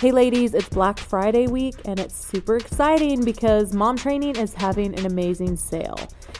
Hey 0.00 0.12
ladies, 0.12 0.54
it's 0.54 0.68
Black 0.68 0.96
Friday 0.96 1.48
week 1.48 1.74
and 1.84 1.98
it's 1.98 2.14
super 2.14 2.56
exciting 2.56 3.24
because 3.24 3.74
Mom 3.74 3.96
Training 3.96 4.36
is 4.36 4.54
having 4.54 4.96
an 4.96 5.06
amazing 5.06 5.56
sale. 5.56 5.98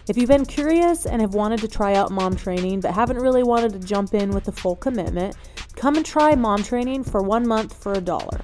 If 0.09 0.17
you've 0.17 0.29
been 0.29 0.47
curious 0.47 1.07
and 1.07 1.21
have 1.21 1.35
wanted 1.35 1.59
to 1.63 1.67
try 1.67 1.95
out 1.95 2.13
Mom 2.13 2.37
Training 2.37 2.79
but 2.79 2.93
haven't 2.93 3.17
really 3.17 3.43
wanted 3.43 3.73
to 3.73 3.81
jump 3.81 4.15
in 4.15 4.31
with 4.31 4.45
the 4.45 4.53
full 4.53 4.77
commitment, 4.77 5.35
come 5.75 5.97
and 5.97 6.07
try 6.07 6.37
Mom 6.37 6.63
Training 6.63 7.03
for 7.03 7.21
one 7.21 7.49
month 7.49 7.75
for 7.83 7.95
a 7.95 8.01
dollar. 8.01 8.43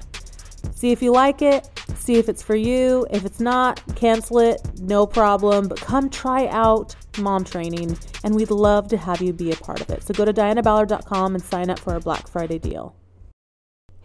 See 0.73 0.91
if 0.91 1.01
you 1.01 1.13
like 1.13 1.41
it, 1.41 1.69
see 1.95 2.15
if 2.15 2.27
it's 2.27 2.43
for 2.43 2.57
you. 2.57 3.07
If 3.09 3.23
it's 3.23 3.39
not, 3.39 3.81
cancel 3.95 4.39
it, 4.39 4.59
no 4.81 5.07
problem. 5.07 5.69
But 5.69 5.79
come 5.79 6.09
try 6.09 6.47
out 6.47 6.93
mom 7.17 7.45
training, 7.45 7.97
and 8.25 8.35
we'd 8.35 8.51
love 8.51 8.89
to 8.89 8.97
have 8.97 9.21
you 9.21 9.31
be 9.31 9.53
a 9.53 9.55
part 9.55 9.79
of 9.79 9.89
it. 9.91 10.03
So 10.03 10.13
go 10.13 10.25
to 10.25 10.33
dianaballard.com 10.33 11.35
and 11.35 11.41
sign 11.41 11.69
up 11.69 11.79
for 11.79 11.93
our 11.93 12.01
Black 12.01 12.27
Friday 12.27 12.59
deal. 12.59 12.97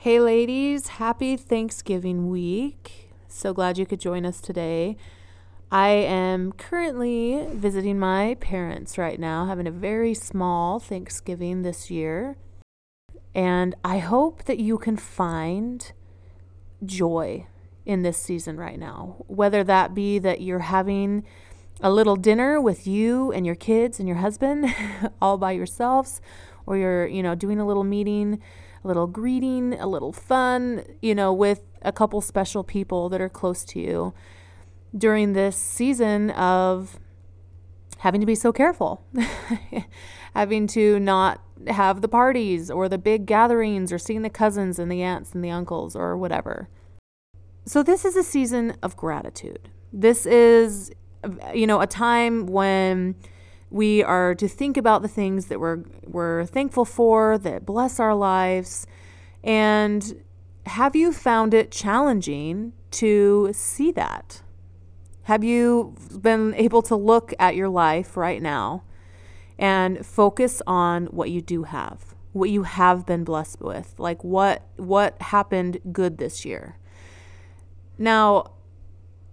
Hey, 0.02 0.18
ladies, 0.18 0.88
happy 0.96 1.36
Thanksgiving 1.36 2.30
week. 2.30 3.10
So 3.28 3.52
glad 3.52 3.76
you 3.76 3.84
could 3.84 4.00
join 4.00 4.24
us 4.24 4.40
today. 4.40 4.96
I 5.70 5.90
am 5.90 6.52
currently 6.52 7.46
visiting 7.52 7.98
my 7.98 8.38
parents 8.40 8.96
right 8.96 9.20
now, 9.20 9.44
having 9.44 9.66
a 9.66 9.70
very 9.70 10.14
small 10.14 10.78
Thanksgiving 10.80 11.60
this 11.60 11.90
year. 11.90 12.38
And 13.34 13.74
I 13.84 13.98
hope 13.98 14.44
that 14.44 14.58
you 14.58 14.78
can 14.78 14.96
find 14.96 15.92
joy 16.82 17.46
in 17.84 18.00
this 18.00 18.16
season 18.16 18.56
right 18.56 18.78
now. 18.78 19.16
Whether 19.26 19.62
that 19.64 19.94
be 19.94 20.18
that 20.18 20.40
you're 20.40 20.60
having 20.60 21.26
a 21.82 21.90
little 21.90 22.16
dinner 22.16 22.58
with 22.58 22.86
you 22.86 23.32
and 23.32 23.44
your 23.44 23.54
kids 23.54 23.98
and 23.98 24.08
your 24.08 24.18
husband 24.18 24.74
all 25.20 25.36
by 25.36 25.52
yourselves, 25.52 26.22
or 26.66 26.76
you're, 26.76 27.06
you 27.06 27.22
know, 27.22 27.34
doing 27.34 27.60
a 27.60 27.66
little 27.66 27.84
meeting, 27.84 28.40
a 28.84 28.88
little 28.88 29.06
greeting, 29.06 29.74
a 29.74 29.86
little 29.86 30.12
fun, 30.12 30.84
you 31.02 31.14
know, 31.14 31.32
with 31.32 31.62
a 31.82 31.92
couple 31.92 32.20
special 32.20 32.64
people 32.64 33.08
that 33.08 33.20
are 33.20 33.28
close 33.28 33.64
to 33.64 33.80
you 33.80 34.14
during 34.96 35.32
this 35.32 35.56
season 35.56 36.30
of 36.30 36.98
having 37.98 38.20
to 38.20 38.26
be 38.26 38.34
so 38.34 38.52
careful, 38.52 39.04
having 40.34 40.66
to 40.66 40.98
not 41.00 41.40
have 41.68 42.00
the 42.00 42.08
parties 42.08 42.70
or 42.70 42.88
the 42.88 42.98
big 42.98 43.26
gatherings 43.26 43.92
or 43.92 43.98
seeing 43.98 44.22
the 44.22 44.30
cousins 44.30 44.78
and 44.78 44.90
the 44.90 45.02
aunts 45.02 45.34
and 45.34 45.44
the 45.44 45.50
uncles 45.50 45.94
or 45.94 46.16
whatever. 46.16 46.68
So, 47.66 47.82
this 47.82 48.04
is 48.04 48.16
a 48.16 48.22
season 48.22 48.74
of 48.82 48.96
gratitude. 48.96 49.68
This 49.92 50.24
is, 50.24 50.90
you 51.54 51.66
know, 51.66 51.80
a 51.80 51.86
time 51.86 52.46
when 52.46 53.16
we 53.70 54.02
are 54.02 54.34
to 54.34 54.48
think 54.48 54.76
about 54.76 55.02
the 55.02 55.08
things 55.08 55.46
that 55.46 55.60
we're, 55.60 55.84
we're 56.04 56.44
thankful 56.44 56.84
for, 56.84 57.38
that 57.38 57.64
bless 57.64 58.00
our 58.00 58.14
lives. 58.14 58.86
And 59.44 60.22
have 60.66 60.96
you 60.96 61.12
found 61.12 61.54
it 61.54 61.70
challenging 61.70 62.72
to 62.92 63.50
see 63.52 63.92
that? 63.92 64.42
Have 65.24 65.44
you 65.44 65.94
been 66.20 66.54
able 66.54 66.82
to 66.82 66.96
look 66.96 67.32
at 67.38 67.54
your 67.54 67.68
life 67.68 68.16
right 68.16 68.42
now 68.42 68.82
and 69.58 70.04
focus 70.04 70.60
on 70.66 71.06
what 71.06 71.30
you 71.30 71.40
do 71.40 71.62
have, 71.62 72.14
what 72.32 72.50
you 72.50 72.64
have 72.64 73.06
been 73.06 73.22
blessed 73.22 73.60
with? 73.60 73.94
Like 73.98 74.24
what 74.24 74.66
what 74.76 75.20
happened 75.22 75.78
good 75.92 76.18
this 76.18 76.44
year? 76.44 76.76
Now, 77.96 78.52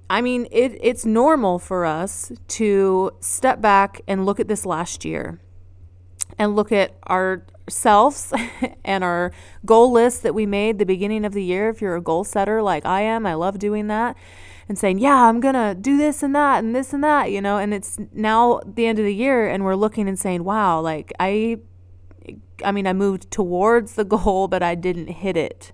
I 0.09 0.21
mean, 0.21 0.47
it, 0.51 0.77
it's 0.81 1.05
normal 1.05 1.59
for 1.59 1.85
us 1.85 2.31
to 2.49 3.11
step 3.19 3.61
back 3.61 4.01
and 4.07 4.25
look 4.25 4.39
at 4.39 4.47
this 4.47 4.65
last 4.65 5.03
year 5.03 5.39
and 6.37 6.55
look 6.55 6.71
at 6.71 6.95
ourselves 7.09 8.33
and 8.85 9.03
our 9.03 9.31
goal 9.65 9.91
list 9.91 10.23
that 10.23 10.33
we 10.33 10.45
made 10.45 10.79
the 10.79 10.85
beginning 10.85 11.25
of 11.25 11.33
the 11.33 11.43
year. 11.43 11.69
If 11.69 11.81
you're 11.81 11.95
a 11.95 12.01
goal 12.01 12.23
setter 12.23 12.61
like 12.61 12.85
I 12.85 13.01
am, 13.01 13.25
I 13.25 13.33
love 13.33 13.59
doing 13.59 13.87
that 13.87 14.15
and 14.69 14.77
saying, 14.77 14.99
yeah, 14.99 15.27
I'm 15.27 15.39
going 15.39 15.55
to 15.55 15.75
do 15.79 15.97
this 15.97 16.23
and 16.23 16.35
that 16.35 16.63
and 16.63 16.75
this 16.75 16.93
and 16.93 17.03
that, 17.03 17.31
you 17.31 17.41
know, 17.41 17.57
and 17.57 17.73
it's 17.73 17.97
now 18.13 18.61
the 18.65 18.85
end 18.85 18.99
of 18.99 19.05
the 19.05 19.15
year 19.15 19.47
and 19.47 19.63
we're 19.63 19.75
looking 19.75 20.07
and 20.07 20.19
saying, 20.19 20.43
wow, 20.43 20.79
like 20.79 21.11
I, 21.19 21.59
I 22.63 22.71
mean, 22.71 22.87
I 22.87 22.93
moved 22.93 23.29
towards 23.31 23.93
the 23.93 24.05
goal, 24.05 24.47
but 24.47 24.63
I 24.63 24.75
didn't 24.75 25.07
hit 25.07 25.35
it. 25.35 25.73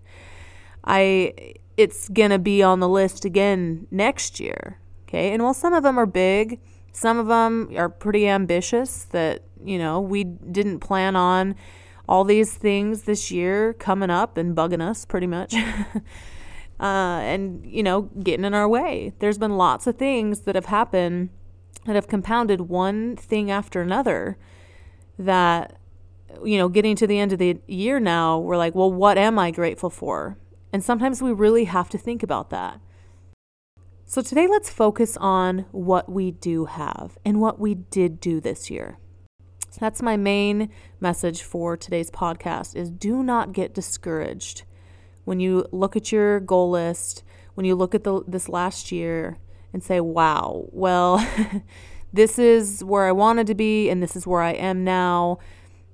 I, 0.83 1.55
it's 1.77 2.09
going 2.09 2.31
to 2.31 2.39
be 2.39 2.61
on 2.61 2.79
the 2.79 2.89
list 2.89 3.25
again 3.25 3.87
next 3.91 4.39
year. 4.39 4.79
Okay. 5.07 5.31
And 5.31 5.43
while 5.43 5.53
some 5.53 5.73
of 5.73 5.83
them 5.83 5.99
are 5.99 6.05
big, 6.05 6.59
some 6.91 7.17
of 7.17 7.27
them 7.27 7.71
are 7.75 7.89
pretty 7.89 8.27
ambitious 8.27 9.03
that, 9.05 9.43
you 9.63 9.77
know, 9.77 9.99
we 9.99 10.23
didn't 10.23 10.79
plan 10.79 11.15
on 11.15 11.55
all 12.07 12.23
these 12.23 12.53
things 12.53 13.03
this 13.03 13.31
year 13.31 13.73
coming 13.73 14.09
up 14.09 14.37
and 14.37 14.55
bugging 14.55 14.81
us 14.81 15.05
pretty 15.05 15.27
much. 15.27 15.55
uh, 16.79 16.83
and, 16.83 17.65
you 17.65 17.81
know, 17.81 18.03
getting 18.21 18.45
in 18.45 18.53
our 18.53 18.67
way. 18.67 19.13
There's 19.19 19.37
been 19.37 19.57
lots 19.57 19.87
of 19.87 19.97
things 19.97 20.41
that 20.41 20.55
have 20.55 20.65
happened 20.65 21.29
that 21.85 21.95
have 21.95 22.07
compounded 22.07 22.61
one 22.61 23.15
thing 23.15 23.51
after 23.51 23.81
another 23.81 24.37
that, 25.17 25.77
you 26.43 26.57
know, 26.57 26.69
getting 26.69 26.95
to 26.95 27.07
the 27.07 27.19
end 27.19 27.33
of 27.33 27.39
the 27.39 27.59
year 27.67 27.99
now, 27.99 28.39
we're 28.39 28.57
like, 28.57 28.73
well, 28.73 28.91
what 28.91 29.17
am 29.17 29.37
I 29.37 29.51
grateful 29.51 29.89
for? 29.89 30.37
And 30.73 30.83
sometimes 30.83 31.21
we 31.21 31.31
really 31.31 31.65
have 31.65 31.87
to 31.89 31.99
think 31.99 32.23
about 32.23 32.49
that. 32.49 32.81
So 34.05 34.21
today, 34.21 34.47
let's 34.47 34.69
focus 34.69 35.15
on 35.17 35.65
what 35.71 36.11
we 36.11 36.31
do 36.31 36.65
have 36.65 37.17
and 37.23 37.39
what 37.39 37.59
we 37.59 37.75
did 37.75 38.19
do 38.19 38.41
this 38.41 38.69
year. 38.69 38.97
That's 39.79 40.01
my 40.01 40.17
main 40.17 40.69
message 40.99 41.41
for 41.41 41.77
today's 41.77 42.11
podcast 42.11 42.75
is 42.75 42.91
do 42.91 43.23
not 43.23 43.53
get 43.53 43.73
discouraged 43.73 44.63
when 45.25 45.39
you 45.39 45.65
look 45.71 45.95
at 45.95 46.11
your 46.11 46.39
goal 46.39 46.69
list, 46.69 47.23
when 47.55 47.65
you 47.65 47.75
look 47.75 47.95
at 47.95 48.03
the, 48.03 48.23
this 48.27 48.49
last 48.49 48.91
year 48.91 49.37
and 49.71 49.83
say, 49.83 49.99
wow, 49.99 50.65
well, 50.71 51.25
this 52.13 52.37
is 52.37 52.83
where 52.83 53.05
I 53.05 53.11
wanted 53.11 53.47
to 53.47 53.55
be 53.55 53.89
and 53.89 54.01
this 54.01 54.15
is 54.15 54.27
where 54.27 54.41
I 54.41 54.51
am 54.51 54.83
now. 54.83 55.39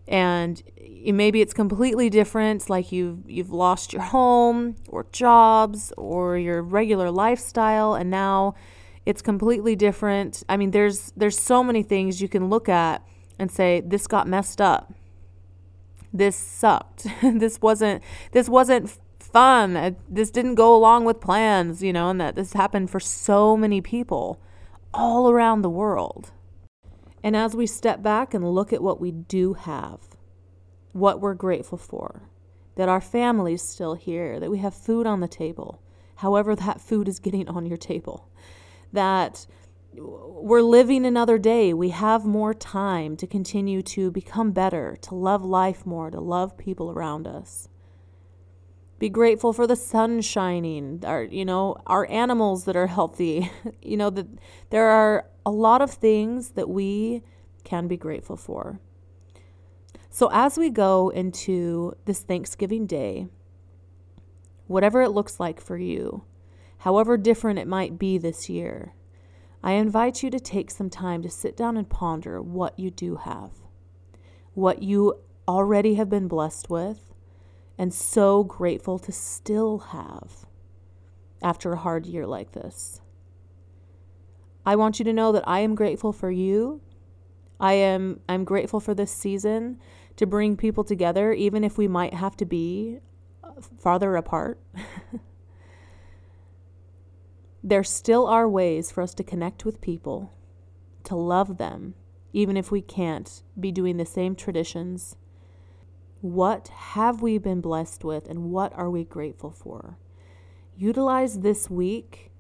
And 0.10 0.62
maybe 1.06 1.40
it's 1.40 1.54
completely 1.54 2.10
different 2.10 2.70
like 2.70 2.92
you've 2.92 3.30
you've 3.30 3.52
lost 3.52 3.94
your 3.94 4.02
home 4.02 4.76
or 4.90 5.06
jobs 5.12 5.94
or 5.98 6.38
your 6.38 6.62
regular 6.62 7.12
lifestyle 7.12 7.94
and 7.94 8.10
now 8.10 8.56
it's 9.06 9.22
completely 9.22 9.76
different. 9.76 10.44
I 10.50 10.58
mean 10.58 10.72
there's 10.72 11.14
there's 11.16 11.40
so 11.40 11.64
many 11.64 11.84
things 11.84 12.22
you 12.22 12.28
can 12.28 12.50
look 12.50 12.68
at 12.68 13.06
and 13.38 13.52
say 13.52 13.82
this 13.86 14.08
got 14.08 14.28
messed 14.28 14.60
up. 14.60 14.94
This 16.12 16.36
sucked. 16.36 17.06
This 17.22 17.62
wasn't 17.62 18.04
this 18.32 18.50
wasn't 18.50 18.98
fun. 19.20 19.78
Uh, 19.78 19.92
this 20.10 20.32
didn't 20.32 20.56
go 20.56 20.76
along 20.76 21.06
with 21.06 21.22
plans 21.22 21.84
you 21.84 21.94
know 21.94 22.10
and 22.10 22.20
that 22.20 22.36
this 22.36 22.54
happened 22.54 22.90
for 22.90 23.00
so 23.00 23.56
many 23.56 23.80
people 23.80 24.42
all 24.92 25.30
around 25.30 25.62
the 25.62 25.70
world 25.70 26.32
and 27.24 27.36
as 27.36 27.56
we 27.56 27.68
step 27.68 28.02
back 28.02 28.34
and 28.34 28.50
look 28.54 28.74
at 28.74 28.84
what 28.84 29.00
we 29.00 29.12
do 29.12 29.54
have 29.54 30.00
what 30.92 31.22
we're 31.22 31.36
grateful 31.36 31.78
for, 31.78 32.30
that 32.76 32.90
our 32.90 33.02
family's 33.02 33.62
still 33.62 33.94
here, 33.94 34.40
that 34.40 34.50
we 34.50 34.58
have 34.60 34.74
food 34.74 35.06
on 35.06 35.20
the 35.20 35.28
table, 35.28 35.82
however 36.16 36.56
that 36.56 36.82
food 36.90 37.08
is 37.08 37.20
getting 37.20 37.48
on 37.48 37.66
your 37.66 37.78
table, 37.78 38.30
that 38.92 39.46
we're 39.94 40.62
living 40.62 41.06
another 41.06 41.38
day. 41.38 41.74
We 41.74 41.90
have 41.90 42.24
more 42.24 42.54
time 42.54 43.18
to 43.18 43.28
continue 43.28 43.82
to 43.84 44.12
become 44.12 44.52
better, 44.52 44.98
to 45.02 45.16
love 45.16 45.44
life 45.44 45.86
more, 45.86 46.12
to 46.12 46.20
love 46.20 46.58
people 46.58 46.92
around 46.92 47.28
us. 47.28 47.68
Be 49.00 49.08
grateful 49.10 49.54
for 49.54 49.66
the 49.66 49.78
sun 49.78 50.20
shining, 50.20 51.04
our 51.06 51.24
you 51.24 51.46
know, 51.46 51.78
our 51.88 52.06
animals 52.12 52.66
that 52.66 52.76
are 52.76 52.88
healthy. 52.88 53.50
you 53.82 53.96
know 53.96 54.10
that 54.10 54.28
there 54.70 54.88
are 54.88 55.26
a 55.46 55.52
lot 55.52 55.82
of 55.82 55.92
things 55.92 56.50
that 56.52 56.70
we 56.70 57.24
can 57.64 57.88
be 57.88 57.98
grateful 57.98 58.36
for. 58.36 58.80
So, 60.10 60.30
as 60.34 60.58
we 60.58 60.70
go 60.70 61.10
into 61.10 61.96
this 62.06 62.20
Thanksgiving 62.20 62.86
Day, 62.86 63.28
whatever 64.68 65.02
it 65.02 65.12
looks 65.12 65.40
like 65.40 65.62
for 65.62 65.78
you, 65.78 66.24
however 66.80 67.16
different 67.16 67.60
it 67.60 67.68
might 67.68 67.98
be 67.98 68.18
this 68.18 68.50
year, 68.50 68.94
I 69.64 69.74
invite 69.74 70.24
you 70.24 70.30
to 70.30 70.40
take 70.40 70.72
some 70.72 70.90
time 70.90 71.22
to 71.24 71.30
sit 71.30 71.56
down 71.56 71.78
and 71.78 71.90
ponder 71.90 72.42
what 72.42 72.78
you 72.78 72.92
do 72.92 73.18
have, 73.18 73.52
what 74.54 74.84
you 74.84 75.22
already 75.48 75.96
have 75.96 76.10
been 76.10 76.28
blessed 76.28 76.70
with, 76.70 77.14
and 77.80 77.94
so 77.94 78.44
grateful 78.44 79.00
to 79.00 79.12
still 79.12 79.80
have 79.80 80.46
after 81.42 81.72
a 81.72 81.78
hard 81.78 82.06
year 82.06 82.28
like 82.28 82.52
this. 82.52 83.00
I 84.66 84.76
want 84.76 85.00
you 85.00 85.06
to 85.06 85.14
know 85.14 85.32
that 85.32 85.48
I 85.48 85.62
am 85.62 85.76
grateful 85.76 86.12
for 86.12 86.30
you. 86.30 86.82
I 87.58 87.74
am 87.74 88.20
I'm 88.28 88.44
grateful 88.44 88.82
for 88.82 88.94
this 88.94 89.12
season 89.12 89.80
to 90.18 90.28
bring 90.28 90.58
people 90.58 90.84
together, 90.84 91.32
even 91.32 91.64
if 91.64 91.78
we 91.78 91.88
might 91.88 92.14
have 92.14 92.36
to 92.38 92.46
be 92.46 93.00
uh, 93.42 93.62
farther 93.80 94.18
apart. 94.18 94.60
there 97.64 97.86
still 97.86 98.28
are 98.28 98.48
ways 98.48 98.92
for 98.92 99.02
us 99.02 99.14
to 99.14 99.24
connect 99.24 99.64
with 99.64 99.80
people, 99.80 100.34
to 101.06 101.16
love 101.16 101.58
them, 101.58 101.96
even 102.34 102.58
if 102.58 102.72
we 102.72 102.82
can't 102.82 103.42
be 103.58 103.72
doing 103.72 103.96
the 103.96 104.06
same 104.06 104.36
traditions. 104.36 105.16
What 106.22 106.68
have 106.68 107.22
we 107.22 107.38
been 107.38 107.62
blessed 107.62 108.04
with 108.04 108.28
and 108.28 108.52
what 108.52 108.74
are 108.74 108.90
we 108.90 109.06
grateful 109.06 109.52
for? 109.52 109.98
Utilize 110.76 111.40
this 111.40 111.70
week 111.70 112.32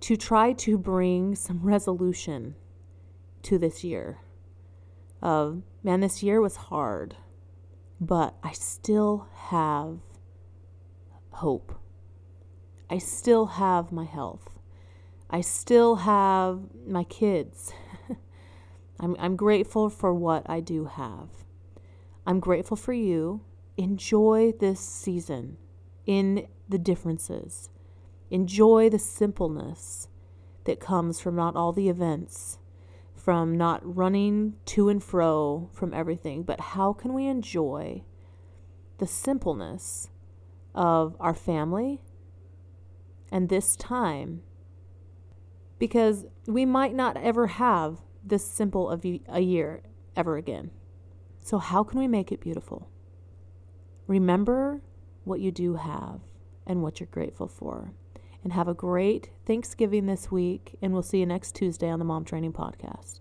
to 0.00 0.16
try 0.16 0.52
to 0.52 0.78
bring 0.78 1.34
some 1.34 1.60
resolution 1.62 2.54
to 3.42 3.58
this 3.58 3.82
year. 3.82 4.18
Of, 5.20 5.62
man, 5.82 5.98
this 6.00 6.22
year 6.22 6.40
was 6.40 6.56
hard, 6.56 7.16
but 8.00 8.36
I 8.44 8.52
still 8.52 9.26
have 9.34 9.98
hope. 11.30 11.74
I 12.88 12.98
still 12.98 13.46
have 13.46 13.90
my 13.90 14.04
health. 14.04 14.60
I 15.28 15.40
still 15.40 15.96
have 15.96 16.60
my 16.86 17.02
kids. 17.02 17.72
I'm, 19.00 19.16
I'm 19.18 19.34
grateful 19.34 19.90
for 19.90 20.14
what 20.14 20.48
I 20.48 20.60
do 20.60 20.84
have. 20.84 21.28
I'm 22.28 22.40
grateful 22.40 22.76
for 22.76 22.92
you. 22.92 23.40
Enjoy 23.78 24.52
this 24.52 24.80
season 24.80 25.56
in 26.04 26.46
the 26.68 26.76
differences. 26.76 27.70
Enjoy 28.30 28.90
the 28.90 28.98
simpleness 28.98 30.08
that 30.64 30.78
comes 30.78 31.20
from 31.20 31.36
not 31.36 31.56
all 31.56 31.72
the 31.72 31.88
events, 31.88 32.58
from 33.14 33.56
not 33.56 33.80
running 33.82 34.56
to 34.66 34.90
and 34.90 35.02
fro 35.02 35.70
from 35.72 35.94
everything, 35.94 36.42
but 36.42 36.60
how 36.60 36.92
can 36.92 37.14
we 37.14 37.26
enjoy 37.26 38.04
the 38.98 39.06
simpleness 39.06 40.10
of 40.74 41.16
our 41.18 41.34
family 41.34 42.02
and 43.32 43.48
this 43.48 43.74
time? 43.74 44.42
Because 45.78 46.26
we 46.46 46.66
might 46.66 46.94
not 46.94 47.16
ever 47.16 47.46
have 47.46 48.02
this 48.22 48.46
simple 48.46 48.90
of 48.90 49.02
a 49.30 49.40
year 49.40 49.80
ever 50.14 50.36
again. 50.36 50.72
So, 51.48 51.56
how 51.56 51.82
can 51.82 51.98
we 51.98 52.08
make 52.08 52.30
it 52.30 52.42
beautiful? 52.42 52.90
Remember 54.06 54.82
what 55.24 55.40
you 55.40 55.50
do 55.50 55.76
have 55.76 56.20
and 56.66 56.82
what 56.82 57.00
you're 57.00 57.06
grateful 57.10 57.48
for. 57.48 57.94
And 58.44 58.52
have 58.52 58.68
a 58.68 58.74
great 58.74 59.30
Thanksgiving 59.46 60.04
this 60.04 60.30
week. 60.30 60.76
And 60.82 60.92
we'll 60.92 61.02
see 61.02 61.20
you 61.20 61.24
next 61.24 61.54
Tuesday 61.54 61.88
on 61.88 62.00
the 62.00 62.04
Mom 62.04 62.26
Training 62.26 62.52
Podcast. 62.52 63.20